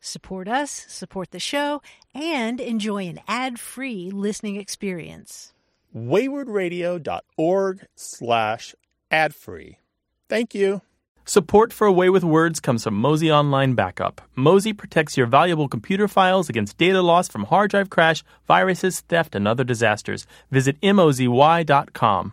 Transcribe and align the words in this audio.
Support 0.00 0.48
us, 0.48 0.70
support 0.88 1.30
the 1.30 1.38
show, 1.38 1.82
and 2.14 2.60
enjoy 2.60 3.06
an 3.06 3.20
ad-free 3.28 4.10
listening 4.10 4.56
experience. 4.56 5.52
waywordradio.org 5.94 7.86
slash 7.94 8.74
ad-free. 9.10 9.78
Thank 10.28 10.54
you. 10.54 10.82
Support 11.26 11.72
for 11.72 11.86
A 11.86 11.92
Way 11.92 12.08
with 12.08 12.24
Words 12.24 12.58
comes 12.60 12.82
from 12.82 12.94
Mozy 12.94 13.30
Online 13.30 13.74
Backup. 13.74 14.20
Mozy 14.34 14.72
protects 14.72 15.16
your 15.16 15.26
valuable 15.26 15.68
computer 15.68 16.08
files 16.08 16.48
against 16.48 16.78
data 16.78 17.02
loss 17.02 17.28
from 17.28 17.44
hard 17.44 17.70
drive 17.70 17.90
crash, 17.90 18.24
viruses, 18.48 19.00
theft, 19.00 19.34
and 19.34 19.46
other 19.46 19.62
disasters. 19.62 20.26
Visit 20.50 20.80
mozy.com. 20.80 22.32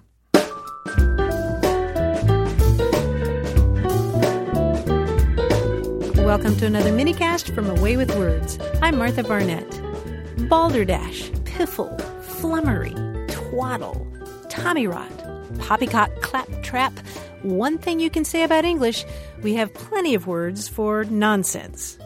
Welcome 6.37 6.59
to 6.59 6.67
another 6.67 6.91
minicast 6.91 7.55
from 7.55 7.67
A 7.67 7.81
Way 7.81 7.97
with 7.97 8.15
Words. 8.15 8.59
I'm 8.83 8.99
Martha 8.99 9.23
Barnette. 9.23 10.47
Balderdash, 10.47 11.31
piffle, 11.45 11.99
flummery, 12.21 12.93
twaddle, 13.27 14.05
tommyrot, 14.47 15.57
poppycock, 15.57 16.21
claptrap. 16.21 16.93
One 17.41 17.79
thing 17.79 17.99
you 17.99 18.11
can 18.11 18.23
say 18.23 18.43
about 18.43 18.65
English, 18.65 19.03
we 19.41 19.55
have 19.55 19.73
plenty 19.73 20.13
of 20.13 20.27
words 20.27 20.67
for 20.67 21.05
nonsense. 21.05 21.97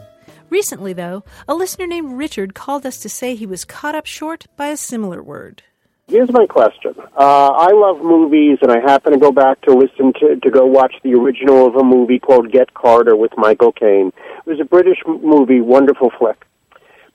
Recently, 0.48 0.94
though, 0.94 1.24
a 1.46 1.54
listener 1.54 1.86
named 1.86 2.14
Richard 2.14 2.54
called 2.54 2.86
us 2.86 3.00
to 3.00 3.10
say 3.10 3.34
he 3.34 3.44
was 3.44 3.66
caught 3.66 3.94
up 3.94 4.06
short 4.06 4.46
by 4.56 4.68
a 4.68 4.78
similar 4.78 5.22
word. 5.22 5.62
Here's 6.08 6.30
my 6.32 6.46
question. 6.46 6.94
Uh, 7.16 7.48
I 7.48 7.70
love 7.72 8.02
movies, 8.02 8.58
and 8.60 8.70
I 8.70 8.80
happen 8.80 9.12
to 9.12 9.18
go 9.18 9.32
back 9.32 9.60
to 9.62 9.74
listen 9.74 10.12
to 10.20 10.36
to 10.36 10.50
go 10.50 10.66
watch 10.66 10.94
the 11.02 11.14
original 11.14 11.66
of 11.66 11.76
a 11.76 11.84
movie 11.84 12.18
called 12.18 12.50
Get 12.50 12.74
Carter 12.74 13.16
with 13.16 13.32
Michael 13.36 13.72
Caine. 13.72 14.12
It 14.44 14.46
was 14.46 14.60
a 14.60 14.64
British 14.64 14.98
movie, 15.06 15.60
wonderful 15.60 16.10
flick. 16.18 16.44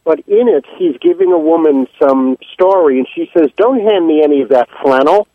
But 0.04 0.20
in 0.22 0.48
it, 0.48 0.66
he's 0.78 0.98
giving 1.00 1.34
a 1.34 1.38
woman 1.38 1.88
some 2.02 2.38
story, 2.54 2.98
and 2.98 3.08
she 3.14 3.30
says, 3.38 3.50
"Don't 3.58 3.82
hand 3.82 4.08
me 4.08 4.24
any 4.24 4.42
of 4.42 4.50
that 4.50 4.70
flannel." 4.82 5.28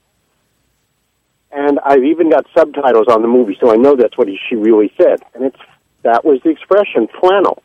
And 1.53 1.79
I've 1.85 2.03
even 2.03 2.31
got 2.31 2.47
subtitles 2.57 3.09
on 3.09 3.21
the 3.21 3.29
movie, 3.29 3.57
so 3.61 3.71
I 3.71 3.77
know 3.77 3.95
that's 3.95 4.17
what 4.17 4.27
he, 4.27 4.39
she 4.49 4.57
really 4.57 4.91
said. 4.97 5.23
And 5.35 5.45
it's 5.45 5.61
that 6.03 6.25
was 6.25 6.41
the 6.43 6.49
expression 6.49 7.09
flannel. 7.21 7.63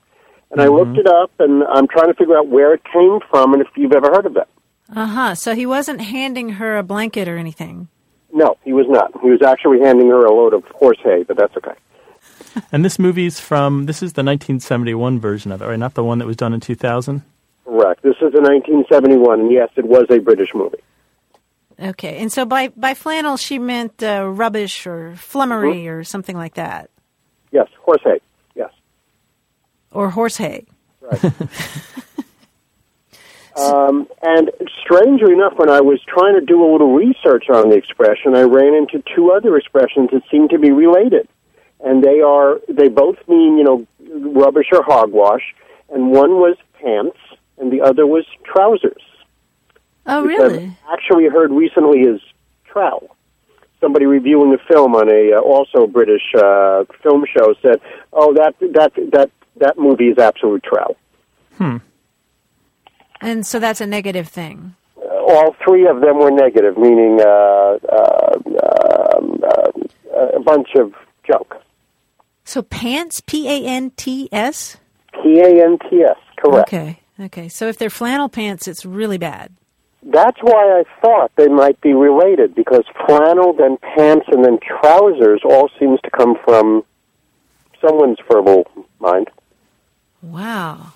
And 0.52 0.62
I 0.62 0.68
looked 0.68 0.98
it 0.98 1.08
up, 1.08 1.32
and 1.40 1.64
I'm 1.64 1.88
trying 1.88 2.08
to 2.08 2.14
figure 2.14 2.38
out 2.38 2.48
where 2.48 2.74
it 2.74 2.84
came 2.84 3.20
from, 3.30 3.54
and 3.54 3.62
if 3.62 3.70
you've 3.76 3.94
ever 3.94 4.12
heard 4.12 4.26
of 4.26 4.38
it. 4.38 4.48
Uh 4.96 5.06
huh. 5.06 5.36
So 5.36 5.54
he 5.56 5.66
wasn't 5.66 6.02
handing 6.02 6.50
her 6.50 6.78
a 6.78 6.84
blanket 6.84 7.28
or 7.28 7.38
anything. 7.38 7.88
No, 8.34 8.58
he 8.64 8.74
was 8.74 8.86
not. 8.90 9.12
He 9.22 9.30
was 9.30 9.42
actually 9.42 9.80
handing 9.80 10.08
her 10.10 10.26
a 10.26 10.32
load 10.34 10.54
of 10.54 10.64
horse 10.66 11.00
hay, 11.04 11.24
but 11.24 11.38
that's 11.38 11.56
okay. 11.58 11.74
And 12.72 12.84
this 12.84 12.98
movie's 12.98 13.40
from, 13.40 13.86
this 13.86 13.98
is 13.98 14.14
the 14.14 14.24
1971 14.24 15.20
version 15.20 15.52
of 15.52 15.62
it, 15.62 15.66
right? 15.66 15.78
Not 15.78 15.94
the 15.94 16.04
one 16.04 16.18
that 16.20 16.26
was 16.26 16.36
done 16.36 16.54
in 16.54 16.60
2000? 16.60 17.22
Correct. 17.66 18.02
This 18.02 18.16
is 18.16 18.34
a 18.34 18.42
1971, 18.42 19.42
and 19.42 19.52
yes, 19.52 19.70
it 19.76 19.86
was 19.86 20.06
a 20.10 20.18
British 20.20 20.50
movie. 20.56 20.80
Okay. 21.80 22.18
And 22.18 22.32
so 22.32 22.46
by, 22.46 22.70
by 22.70 22.96
flannel, 22.96 23.38
she 23.38 23.60
meant 23.60 24.02
uh, 24.02 24.26
rubbish 24.28 24.88
or 24.88 25.16
flummery 25.16 25.88
or 25.88 26.04
something 26.04 26.36
like 26.36 26.56
that, 26.56 26.90
Yes, 27.52 27.68
horse 27.80 28.02
hay. 28.04 28.20
Yes. 28.56 28.72
or 29.92 30.10
horse 30.10 30.38
hay. 30.38 30.66
Right. 31.02 31.22
um, 33.58 34.08
and 34.22 34.52
strangely 34.84 35.34
enough, 35.34 35.54
when 35.58 35.70
I 35.70 35.82
was 35.82 36.00
trying 36.08 36.40
to 36.40 36.46
do 36.46 36.64
a 36.64 36.70
little 36.72 36.94
research 36.94 37.46
on 37.50 37.70
the 37.70 37.76
expression, 37.76 38.36
I 38.36 38.42
ran 38.42 38.76
into 38.76 39.04
two 39.16 39.32
other 39.32 39.58
expressions 39.58 40.10
that 40.12 40.22
seem 40.30 40.48
to 40.50 40.60
be 40.60 40.72
related. 40.72 41.28
And 41.80 42.04
they 42.04 42.22
are, 42.22 42.60
they 42.70 42.88
both 42.88 43.18
mean, 43.28 43.58
you 43.58 43.64
know, 43.64 43.88
rubbish 44.40 44.68
or 44.72 44.84
hogwash. 44.84 45.56
And 45.90 46.12
one 46.12 46.32
was 46.32 46.58
pants, 46.82 47.18
and 47.58 47.72
the 47.72 47.82
other 47.82 48.06
was 48.06 48.26
trousers. 48.46 49.02
Oh, 50.06 50.24
really? 50.24 50.66
I've 50.66 50.94
actually 50.94 51.28
heard 51.28 51.52
recently 51.52 52.02
is 52.02 52.22
trowel. 52.66 53.16
Somebody 53.82 54.06
reviewing 54.06 54.54
a 54.54 54.58
film 54.72 54.96
on 54.96 55.10
a 55.10 55.34
uh, 55.34 55.40
also 55.40 55.86
British 55.86 56.24
uh, 56.36 56.86
film 57.04 57.26
show 57.32 57.54
said, 57.62 57.80
"Oh, 58.12 58.34
that 58.34 58.56
that 58.60 58.94
that 59.12 59.30
that 59.58 59.78
movie 59.78 60.08
is 60.08 60.18
absolute 60.18 60.64
trowel." 60.64 60.96
And 63.22 63.46
so 63.46 63.60
that's 63.60 63.82
a 63.82 63.86
negative 63.88 64.28
thing. 64.28 64.76
Uh, 64.98 65.10
all 65.10 65.56
three 65.66 65.88
of 65.88 66.02
them 66.02 66.20
were 66.20 66.32
negative, 66.32 66.78
meaning 66.78 67.20
uh, 67.22 67.78
uh, 67.92 68.34
um, 69.16 69.40
uh, 69.44 70.28
a 70.36 70.40
bunch 70.40 70.70
of 70.76 70.94
junk. 71.26 71.54
So 72.44 72.62
pants, 72.62 73.22
P 73.22 73.50
A 73.50 73.66
N 73.66 73.92
T 73.92 74.30
S? 74.32 74.78
P 75.14 75.40
A 75.40 75.64
N 75.66 75.78
T 75.90 76.04
S, 76.04 76.18
correct. 76.38 76.70
Okay. 76.70 77.00
Okay. 77.20 77.50
So 77.50 77.68
if 77.68 77.78
they're 77.78 77.90
flannel 77.90 78.30
pants, 78.30 78.68
it's 78.68 78.86
really 78.86 79.18
bad. 79.18 79.52
That's 80.04 80.38
why 80.42 80.80
I 80.80 80.84
thought 81.02 81.32
they 81.36 81.48
might 81.50 81.82
be 81.82 81.94
related 81.94 82.56
because 82.56 82.84
flannel, 83.06 83.52
then 83.52 83.78
pants, 83.78 84.28
and 84.32 84.46
then 84.46 84.60
trousers 84.60 85.42
all 85.44 85.70
seems 85.80 86.00
to 86.02 86.10
come 86.10 86.36
from 86.46 86.84
someone's 87.82 88.18
verbal 88.32 88.64
mind. 89.00 89.30
Wow. 90.22 90.94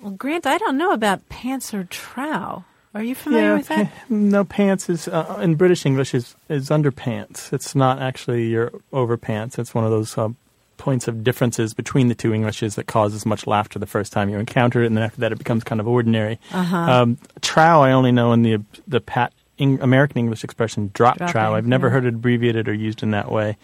Well, 0.00 0.12
Grant, 0.12 0.46
I 0.46 0.58
don't 0.58 0.78
know 0.78 0.92
about 0.92 1.28
pants 1.28 1.74
or 1.74 1.84
trow. 1.84 2.64
Are 2.94 3.02
you 3.02 3.14
familiar 3.14 3.56
with 3.56 3.68
that? 3.68 3.92
no, 4.10 4.44
pants 4.44 4.88
is, 4.88 5.06
uh, 5.06 5.38
in 5.40 5.54
British 5.54 5.86
English, 5.86 6.14
is, 6.14 6.34
is 6.48 6.70
underpants. 6.70 7.52
It's 7.52 7.74
not 7.74 8.00
actually 8.00 8.48
your 8.48 8.72
overpants. 8.92 9.58
It's 9.58 9.74
one 9.74 9.84
of 9.84 9.90
those 9.90 10.18
uh, 10.18 10.30
points 10.76 11.06
of 11.06 11.22
differences 11.22 11.72
between 11.74 12.08
the 12.08 12.14
two 12.14 12.32
Englishes 12.32 12.74
that 12.74 12.86
causes 12.86 13.24
much 13.24 13.46
laughter 13.46 13.78
the 13.78 13.86
first 13.86 14.12
time 14.12 14.28
you 14.28 14.38
encounter 14.38 14.82
it, 14.82 14.86
and 14.86 14.96
then 14.96 15.04
after 15.04 15.20
that 15.20 15.30
it 15.30 15.38
becomes 15.38 15.62
kind 15.62 15.80
of 15.80 15.86
ordinary. 15.86 16.40
Uh-huh. 16.52 16.76
Um, 16.76 17.18
trow, 17.42 17.82
I 17.82 17.92
only 17.92 18.10
know 18.10 18.32
in 18.32 18.42
the 18.42 18.58
the 18.88 19.00
pat 19.00 19.32
American 19.60 20.18
English 20.18 20.42
expression 20.42 20.90
drop 20.94 21.18
Dropping, 21.18 21.32
trow. 21.32 21.54
I've 21.54 21.66
never 21.66 21.88
yeah. 21.88 21.92
heard 21.92 22.04
it 22.06 22.14
abbreviated 22.14 22.66
or 22.66 22.72
used 22.72 23.02
in 23.02 23.10
that 23.10 23.30
way. 23.30 23.58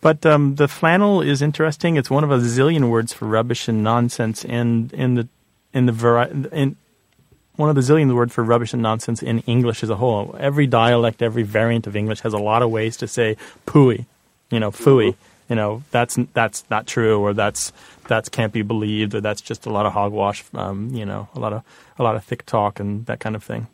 But 0.00 0.24
um, 0.24 0.54
the 0.54 0.68
flannel 0.68 1.22
is 1.22 1.42
interesting. 1.42 1.96
It's 1.96 2.08
one 2.08 2.22
of 2.22 2.30
a 2.30 2.38
zillion 2.38 2.88
words 2.88 3.12
for 3.12 3.26
rubbish 3.26 3.66
and 3.66 3.82
nonsense, 3.82 4.44
and 4.44 4.92
in 4.92 5.14
the 5.14 5.28
in 5.72 5.86
the 5.86 5.92
vari- 5.92 6.30
in 6.52 6.76
one 7.56 7.68
of 7.68 7.74
the 7.74 7.80
zillion 7.80 8.14
words 8.14 8.32
for 8.32 8.44
rubbish 8.44 8.72
and 8.72 8.80
nonsense 8.80 9.22
in 9.22 9.40
English 9.40 9.82
as 9.82 9.90
a 9.90 9.96
whole. 9.96 10.36
Every 10.38 10.66
dialect, 10.66 11.22
every 11.22 11.42
variant 11.42 11.86
of 11.88 11.96
English 11.96 12.20
has 12.20 12.32
a 12.32 12.38
lot 12.38 12.62
of 12.62 12.70
ways 12.70 12.96
to 12.98 13.08
say 13.08 13.36
pooey, 13.66 14.06
you 14.50 14.60
know, 14.60 14.70
fooey. 14.70 15.16
You 15.48 15.56
know, 15.56 15.82
that's 15.90 16.18
that's 16.34 16.64
not 16.70 16.86
true, 16.86 17.18
or 17.18 17.32
that's 17.32 17.72
that's 18.06 18.28
can't 18.28 18.52
be 18.52 18.62
believed, 18.62 19.14
or 19.14 19.20
that's 19.20 19.40
just 19.40 19.66
a 19.66 19.70
lot 19.70 19.86
of 19.86 19.94
hogwash. 19.94 20.44
Um, 20.54 20.90
you 20.90 21.06
know, 21.06 21.28
a 21.34 21.40
lot 21.40 21.52
of 21.52 21.62
a 21.98 22.02
lot 22.02 22.16
of 22.16 22.24
thick 22.24 22.44
talk 22.44 22.78
and 22.78 23.06
that 23.06 23.18
kind 23.18 23.34
of 23.34 23.42
thing. 23.42 23.66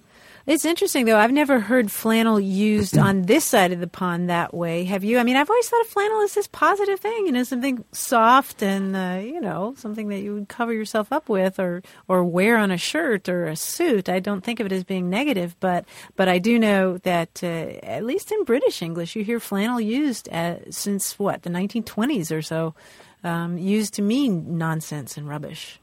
It's 0.47 0.67
interesting, 0.67 1.07
though. 1.07 1.17
I've 1.17 1.33
never 1.33 1.59
heard 1.59 1.91
flannel 1.91 2.39
used 2.39 2.99
on 2.99 3.23
this 3.23 3.47
side 3.47 3.73
of 3.73 3.81
the 3.81 3.87
pond 3.87 4.29
that 4.29 4.53
way. 4.53 4.85
Have 4.85 5.03
you? 5.03 5.19
I 5.19 5.23
mean, 5.23 5.37
I've 5.37 5.49
always 5.49 5.67
thought 5.71 5.81
of 5.81 5.87
flannel 5.87 6.21
as 6.21 6.35
this 6.35 6.47
positive 6.47 7.01
thing, 7.01 7.25
you 7.25 7.33
know, 7.33 7.45
something 7.45 7.83
soft 7.93 8.63
and, 8.63 8.95
uh, 8.95 9.21
you 9.25 9.41
know, 9.41 9.75
something 9.79 10.09
that 10.09 10.21
you 10.21 10.35
would 10.35 10.49
cover 10.49 10.75
yourself 10.75 11.11
up 11.13 11.31
with 11.31 11.59
or, 11.59 11.83
or 12.09 12.23
wear 12.25 12.59
on 12.59 12.71
a 12.71 12.77
shirt 12.77 13.27
or 13.27 13.47
a 13.47 13.57
suit. 13.57 14.11
I 14.11 14.21
don't 14.21 14.45
think 14.45 14.61
of 14.61 14.67
it 14.67 14.73
as 14.73 14.85
being 14.85 15.09
negative, 15.09 15.57
but, 15.61 15.87
but 16.15 16.29
I 16.29 16.39
do 16.39 16.59
know 16.59 16.99
that, 16.99 17.43
uh, 17.43 17.47
at 17.83 18.05
least 18.05 18.31
in 18.31 18.45
British 18.45 18.83
English, 18.83 19.17
you 19.17 19.25
hear 19.25 19.41
flannel 19.41 19.81
used 19.81 20.29
uh 20.29 20.57
since 20.71 21.19
what, 21.19 21.43
the 21.43 21.51
1920s 21.51 22.31
or 22.31 22.43
so, 22.43 22.75
um, 23.23 23.57
used 23.57 23.95
to 23.95 24.03
mean 24.03 24.59
nonsense 24.59 25.17
and 25.17 25.27
rubbish. 25.27 25.81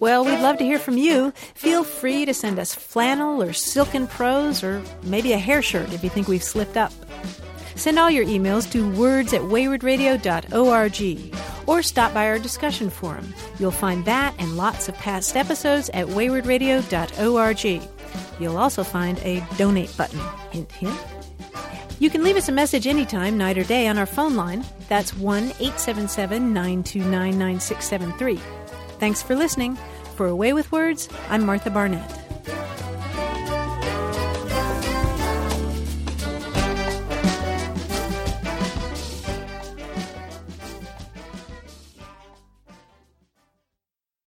Well, 0.00 0.24
we'd 0.24 0.40
love 0.40 0.58
to 0.58 0.64
hear 0.64 0.78
from 0.78 0.96
you. 0.96 1.32
Feel 1.54 1.82
free 1.82 2.24
to 2.24 2.32
send 2.32 2.58
us 2.58 2.74
flannel 2.74 3.42
or 3.42 3.52
silken 3.52 4.06
prose 4.06 4.62
or 4.62 4.82
maybe 5.02 5.32
a 5.32 5.38
hair 5.38 5.60
shirt 5.60 5.92
if 5.92 6.04
you 6.04 6.10
think 6.10 6.28
we've 6.28 6.42
slipped 6.42 6.76
up. 6.76 6.92
Send 7.74 7.98
all 7.98 8.10
your 8.10 8.24
emails 8.24 8.70
to 8.72 8.90
words 8.92 9.32
at 9.32 9.40
waywordradio.org 9.40 11.36
or 11.66 11.82
stop 11.82 12.14
by 12.14 12.26
our 12.26 12.38
discussion 12.38 12.90
forum. 12.90 13.34
You'll 13.58 13.70
find 13.70 14.04
that 14.04 14.34
and 14.38 14.56
lots 14.56 14.88
of 14.88 14.94
past 14.96 15.36
episodes 15.36 15.90
at 15.94 16.06
waywordradio.org. 16.06 17.88
You'll 18.40 18.56
also 18.56 18.84
find 18.84 19.18
a 19.18 19.44
donate 19.56 19.96
button. 19.96 20.20
Hint, 20.50 20.72
hint. 20.72 20.98
You 22.00 22.10
can 22.10 22.22
leave 22.22 22.36
us 22.36 22.48
a 22.48 22.52
message 22.52 22.86
anytime, 22.86 23.36
night 23.36 23.58
or 23.58 23.64
day, 23.64 23.88
on 23.88 23.98
our 23.98 24.06
phone 24.06 24.36
line. 24.36 24.64
That's 24.88 25.14
1 25.14 25.42
877 25.42 26.52
929 26.52 27.38
9673. 27.38 28.40
Thanks 28.98 29.22
for 29.22 29.34
listening. 29.34 29.76
For 30.16 30.26
A 30.26 30.34
Way 30.34 30.52
with 30.52 30.72
Words, 30.72 31.08
I'm 31.28 31.46
Martha 31.46 31.70
Barnette. 31.70 32.18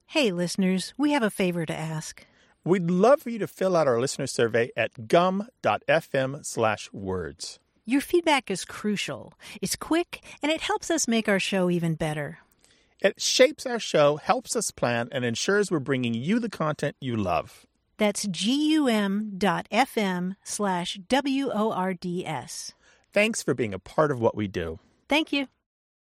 Hey, 0.08 0.32
listeners, 0.32 0.94
we 0.98 1.12
have 1.12 1.24
a 1.24 1.30
favor 1.30 1.66
to 1.66 1.76
ask. 1.76 2.26
We'd 2.64 2.90
love 2.90 3.22
for 3.22 3.30
you 3.30 3.38
to 3.38 3.48
fill 3.48 3.76
out 3.76 3.86
our 3.86 4.00
listener 4.00 4.28
survey 4.28 4.72
at 4.76 5.08
gum.fm 5.08 6.46
slash 6.46 6.90
words. 6.94 7.60
Your 7.86 8.02
feedback 8.02 8.50
is 8.50 8.66
crucial. 8.66 9.34
It's 9.62 9.76
quick, 9.76 10.24
and 10.42 10.52
it 10.52 10.62
helps 10.62 10.90
us 10.90 11.08
make 11.08 11.30
our 11.30 11.40
show 11.40 11.70
even 11.70 11.94
better. 11.94 12.40
It 13.02 13.22
shapes 13.22 13.66
our 13.66 13.80
show, 13.80 14.18
helps 14.18 14.56
us 14.56 14.72
plan, 14.72 15.10
and 15.12 15.26
ensures 15.26 15.70
we're 15.70 15.80
bringing 15.80 16.14
you 16.14 16.40
the 16.40 16.50
content 16.50 16.96
you 17.00 17.16
love. 17.16 17.66
That's 17.98 18.26
gum.fm 18.26 20.36
slash 20.44 21.00
W 21.08 21.52
O 21.54 21.72
R 21.72 21.94
D 21.94 22.26
S. 22.26 22.74
Thanks 23.14 23.42
for 23.42 23.54
being 23.54 23.74
a 23.74 23.80
part 23.80 24.12
of 24.12 24.20
what 24.20 24.36
we 24.36 24.48
do. 24.48 24.80
Thank 25.08 25.32
you. 25.32 25.48